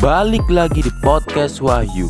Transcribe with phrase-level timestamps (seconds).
[0.00, 2.08] Balik lagi di podcast Wahyu.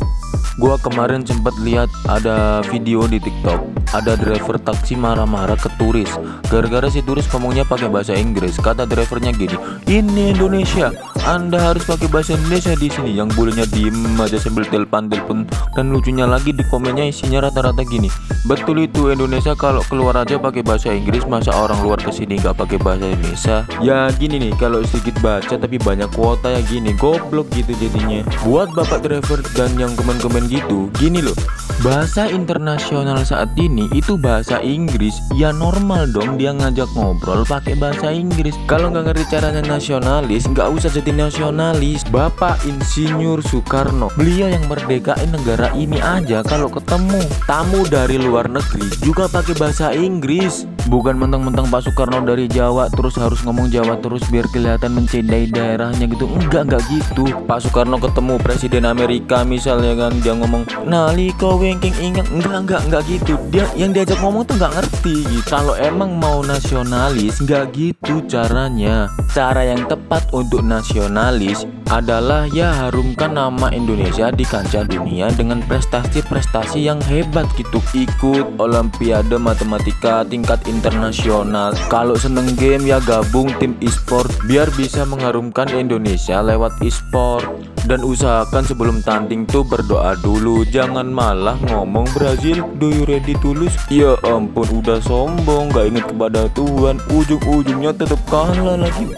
[0.55, 6.07] Gua kemarin sempat lihat ada video di TikTok Ada driver taksi marah-marah ke turis.
[6.47, 8.55] Gara-gara si turis ngomongnya pakai bahasa Inggris.
[8.55, 10.95] Kata drivernya gini Ini Indonesia.
[11.27, 13.11] Anda harus pakai bahasa Indonesia di sini.
[13.19, 15.43] Yang bolehnya diem aja sambil telepon-telepon.
[15.75, 18.07] Dan lucunya lagi di komennya isinya rata-rata gini
[18.47, 22.59] Betul itu Indonesia kalau keluar aja pakai bahasa Inggris Masa orang luar ke sini nggak
[22.59, 23.57] pakai bahasa Indonesia?
[23.83, 28.23] Ya gini nih kalau sedikit baca tapi banyak kuota ya gini Goblok gitu jadinya.
[28.47, 31.35] Buat bapak driver dan yang komen-komen gitu Gini loh
[31.81, 35.17] Bahasa internasional saat ini itu bahasa Inggris.
[35.33, 38.53] Ya normal dong dia ngajak ngobrol pakai bahasa Inggris.
[38.69, 42.05] Kalau nggak ngerti caranya nasionalis nggak usah jadi nasionalis.
[42.13, 48.85] Bapak Insinyur Soekarno Beliau yang merdekain negara ini aja Kalau ketemu tamu dari luar negeri
[49.01, 54.25] juga pakai bahasa Inggris Bukan mentang-mentang Pak Soekarno dari Jawa terus harus ngomong Jawa terus
[54.31, 56.25] biar kelihatan mencintai daerahnya gitu.
[56.25, 57.29] Enggak, enggak gitu.
[57.45, 62.25] Pak Soekarno ketemu Presiden Amerika misalnya kan Dia ngomong Naliko wengking ingat.
[62.33, 63.33] Enggak, enggak, enggak gitu.
[63.53, 65.47] Dia yang diajak ngomong tuh enggak ngerti gitu.
[65.51, 69.11] Kalau emang mau nasionalis enggak gitu caranya.
[69.31, 76.83] Cara yang tepat untuk nasionalis adalah ya harumkan nama Indonesia di kancah dunia dengan prestasi-prestasi
[76.83, 77.83] yang hebat gitu.
[77.95, 81.75] Ikut olimpiade matematika tingkat internasional.
[81.91, 87.43] Kalau seneng game ya gabung tim e-sport biar bisa mengharumkan Indonesia lewat e-sport.
[87.83, 93.73] Dan usahakan sebelum tanding tuh berdoa dulu jangan malah ngomong Brazil do you ready tulus
[93.89, 97.01] ya ampun udah sombong gak inget kepada Tuhan.
[97.11, 99.11] Ujung-ujungnya tetap kalah lagi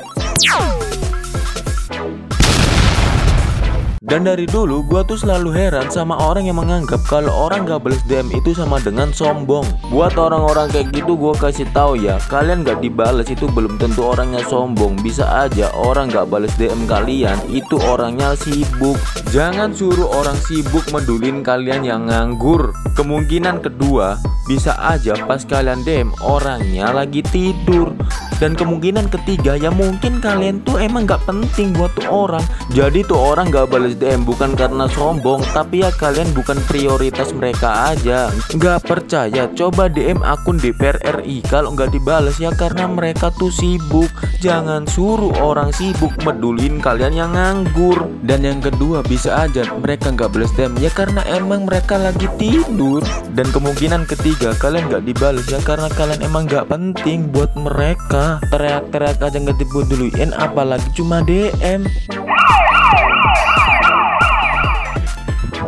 [4.13, 8.05] Dan dari dulu gue tuh selalu heran sama orang yang menganggap kalau orang gak balas
[8.05, 9.65] DM itu sama dengan sombong.
[9.89, 14.45] Buat orang-orang kayak gitu gue kasih tahu ya, kalian gak dibales itu belum tentu orangnya
[14.45, 15.01] sombong.
[15.01, 19.01] Bisa aja orang gak balas DM kalian itu orangnya sibuk.
[19.33, 22.69] Jangan suruh orang sibuk medulin kalian yang nganggur.
[22.93, 27.89] Kemungkinan kedua bisa aja pas kalian DM orangnya lagi tidur.
[28.37, 32.43] Dan kemungkinan ketiga ya mungkin kalian tuh emang gak penting buat tuh orang.
[32.75, 37.95] Jadi tuh orang gak balas DM bukan karena sombong tapi ya kalian bukan prioritas mereka
[37.95, 38.29] aja.
[38.53, 39.49] Nggak percaya?
[39.55, 44.11] Coba DM akun DPR RI kalau nggak dibales ya karena mereka tuh sibuk.
[44.43, 48.11] Jangan suruh orang sibuk medulin kalian yang nganggur.
[48.21, 52.82] Dan yang kedua bisa aja mereka nggak balas DM ya karena emang mereka lagi tidur
[53.33, 58.43] dan kemungkinan ketiga kalian nggak dibales ya karena kalian emang nggak penting buat mereka.
[58.51, 61.87] Teriak-teriak aja nggak dibuduluin apalagi cuma DM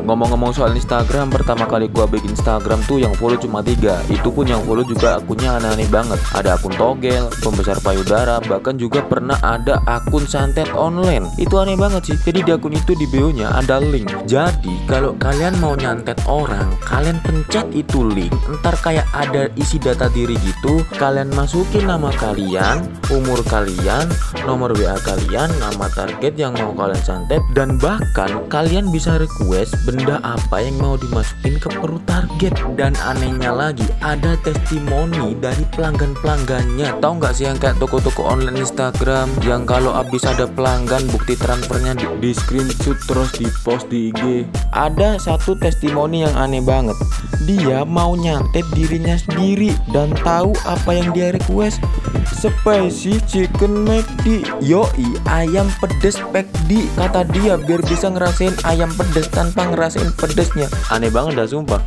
[0.05, 3.97] Ngomong-ngomong soal Instagram, pertama kali gua bikin Instagram tuh yang follow cuma tiga.
[4.05, 6.21] Itu pun yang follow juga akunnya aneh-aneh banget.
[6.37, 11.25] Ada akun togel, pembesar payudara, bahkan juga pernah ada akun santet online.
[11.41, 12.17] Itu aneh banget sih.
[12.21, 14.13] Jadi di akun itu di bio-nya ada link.
[14.29, 18.29] Jadi kalau kalian mau nyantet orang, kalian pencet itu link.
[18.61, 20.85] Ntar kayak ada isi data diri gitu.
[21.01, 24.05] Kalian masukin nama kalian, umur kalian,
[24.45, 30.19] nomor WA kalian, nama target yang mau kalian santet, dan bahkan kalian bisa request benda
[30.27, 32.51] apa yang mau dimasukin ke perut target?
[32.75, 36.99] Dan anehnya lagi ada testimoni dari pelanggan-pelanggannya.
[36.99, 41.95] Tahu nggak sih yang kayak toko-toko online Instagram yang kalau habis ada pelanggan bukti transfernya
[41.95, 44.43] di, di screenshot terus di post di IG
[44.75, 46.99] ada satu testimoni yang aneh banget.
[47.47, 51.79] Dia mau nyantet dirinya sendiri dan tahu apa yang dia request.
[52.25, 54.43] Spicy chicken McD.
[54.59, 60.67] Yoi ayam pedes McD kata dia biar bisa ngerasain ayam pedes tanpa ngerasain pedesnya.
[60.89, 61.81] Aneh banget dah sumpah.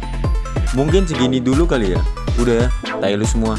[0.79, 2.01] Mungkin segini dulu kali ya.
[2.39, 2.67] Udah ya
[3.03, 3.59] tai semua